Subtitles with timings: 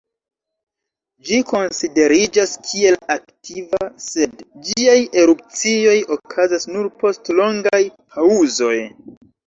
[1.27, 4.43] Ĝi konsideriĝas kiel aktiva, sed
[4.73, 8.77] ĝiaj erupcioj okazas nur post longaj paŭzoj.